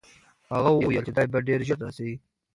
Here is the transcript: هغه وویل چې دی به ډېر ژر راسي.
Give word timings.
هغه 0.53 0.69
وویل 0.73 1.03
چې 1.07 1.11
دی 1.17 1.25
به 1.31 1.39
ډېر 1.47 1.59
ژر 1.67 1.77
راسي. 1.83 2.11